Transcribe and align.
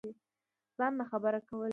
ځان 0.77 0.91
ناخبره 0.99 1.39
كول 1.49 1.69